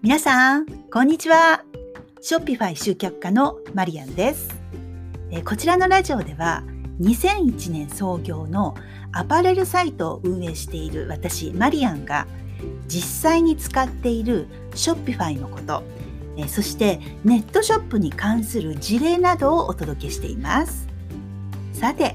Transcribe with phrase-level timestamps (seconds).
[0.00, 1.64] 皆さん、こんにちは。
[2.20, 4.48] ショッピファイ集客家のマリアンです。
[5.44, 6.62] こちらのラジオでは、
[7.00, 8.76] 2001年創業の
[9.10, 12.28] アパレルサイトを運営している私、マリアンが、
[12.86, 15.82] 実際に使っているショッピファイのこと、
[16.46, 20.86] そしてネットショップに関する事例などをお届けしています。
[21.72, 22.14] さて、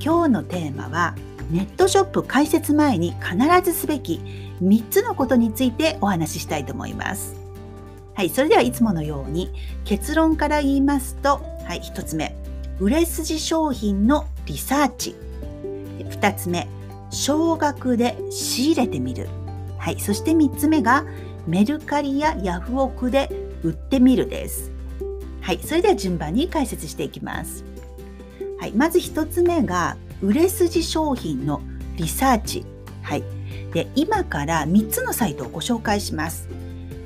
[0.00, 1.14] 今日のテーマは、
[1.50, 4.20] ネットショップ開設前に必ずすべき
[4.62, 7.36] 3つのことについてお話ししたいと思います。
[8.14, 9.50] はい、それではいつものように
[9.84, 12.34] 結論から言いますと、はい、1つ目、
[12.80, 15.14] 売れ筋商品のリサーチ。
[15.98, 16.68] 2つ目、
[17.10, 19.28] 少額で仕入れてみる。
[19.78, 21.04] はい、そして3つ目が
[21.46, 23.30] メルカリやヤフオクで
[23.62, 24.70] 売ってみるです。
[25.40, 27.64] はい、それでは順番に解説していきます。
[28.60, 31.60] はい、まず1つ目が売れ筋商品の
[31.96, 32.64] リサーチ。
[33.02, 33.24] はい。
[33.72, 36.48] で、今から3つのサイトをご紹介します。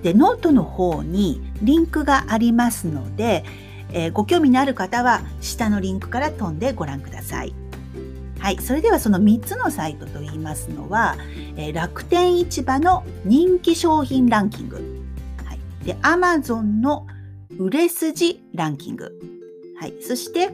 [0.02, 3.44] で、ノートの方にリンクがありますので、
[3.92, 7.54] えー、ご興味のある方は下のリンクから飛んでご覧ください。
[8.38, 8.58] はい。
[8.58, 11.16] それではその3つのサイトといいますのは、
[11.56, 14.76] えー、楽天市場の人気商品ランキング。
[15.44, 15.58] はい。
[15.84, 17.06] で、Amazon の
[17.58, 19.41] 売れ筋ランキング。
[19.82, 19.94] はい。
[20.00, 20.48] そして、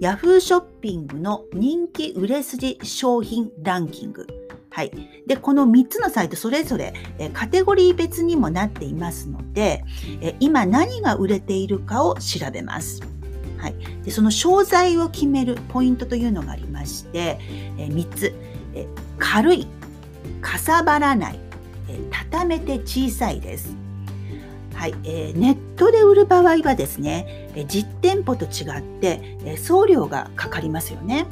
[0.00, 4.26] Yahoo ショッピングの人気売れ筋商品ランキング。
[4.68, 4.90] はい。
[5.28, 6.92] で、この3つのサイトそれぞれ
[7.34, 9.84] カテゴリー別にもなっていますので、
[10.40, 13.00] 今何が売れているかを調べます。
[13.58, 13.76] はい。
[14.02, 17.38] で、その商材を決めるポイントというのがありまして、
[17.76, 18.34] 3つ。
[19.20, 19.68] 軽い、
[20.40, 21.38] かさばらない、
[21.88, 23.83] え畳めて小さいです。
[24.74, 31.26] はい、えー、ネットで売る場合はですね、え実店舗と違って、え送料がかかりますよね。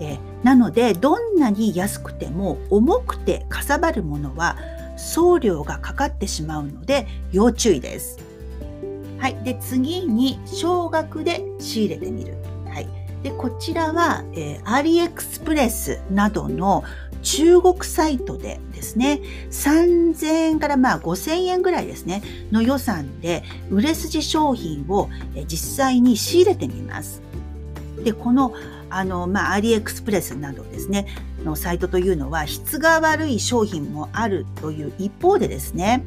[0.00, 4.56] えなのでどんなに安くても重くてかさばるものは
[4.96, 8.18] 送料がかかってしまうので要注意です。
[9.18, 12.34] はい、で次に少額で仕入れてみる。
[12.68, 12.88] はい、
[13.22, 16.84] でこちらは、えー、アリエクスプレスなどの
[17.28, 25.10] 中国サイトでですね、3000円からまあ5000円ぐらいですね、の予算で売れ筋商品を
[25.46, 27.20] 実際に仕入れてみます。
[28.02, 28.54] で、この
[28.88, 31.06] あの、まあ、アリエクスプレスなどですね、
[31.44, 36.06] のサイトというのは質が悪い商品もあるという一方でですね、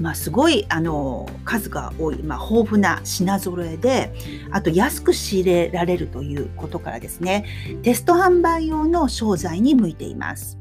[0.00, 4.12] まあ、すごいあの数が多い、まあ、豊富な品揃えで
[4.50, 7.44] あと安く仕入れられるということからですね
[7.82, 10.58] テスト販売用の商材に向いています。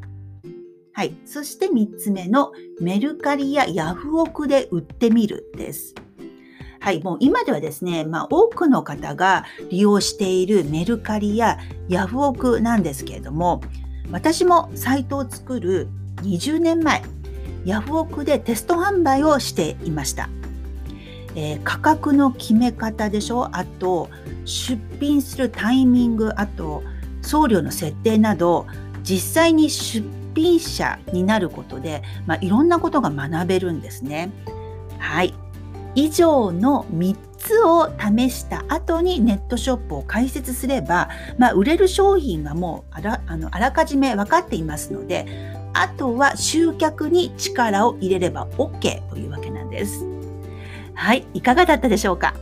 [0.97, 1.13] はい。
[1.25, 2.51] そして3つ目の
[2.81, 5.93] メルカリやヤフオクで売ってみるです。
[6.79, 13.61] はい、もう今ではですね、まあ、多くの方が利用しているメルカリやヤフオクなんですけれども、
[14.11, 15.87] 私もサイトを作る
[16.23, 17.03] 20年前、
[17.67, 20.29] ヤフオクでテスト販売をしていました。
[21.35, 24.09] えー、価格の決め方でしょあと
[24.45, 26.81] 出品するタイミングあと
[27.21, 28.65] 送料の設定など
[29.03, 34.31] 実際に出品者になることで、まあ、いろんなことが学べるんですね。
[34.97, 35.33] はい
[35.93, 36.85] 以上の
[37.37, 45.25] つを試した後にネットショップを開設すれば、まあ、売れる商品がもうあらあのあらかじめ分かっていますので
[45.73, 50.05] あとは集客に力を入れれば OK というわけなんです。
[50.95, 52.33] はい、いかがだったでしょうか、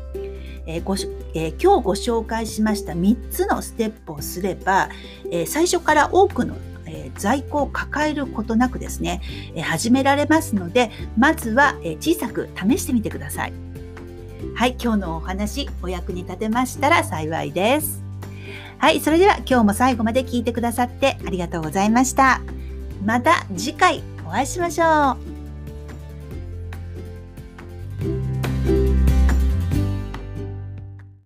[0.66, 0.95] えー、ご
[1.33, 4.89] えー、今日ご紹介しました3つのステップをすれば、
[5.29, 6.56] えー、最初から多くの
[6.88, 9.22] え在庫を抱えることなくですね、
[9.56, 13.65] え始められますので、まずは、え小さく試してみてください。
[14.56, 18.02] はい、今日のお話、お役に立てましたら幸いです。
[18.78, 22.40] はい、それでは今日も最後まで聞いてくださってありがとうございました。
[23.04, 25.34] また次回お会いしましょう。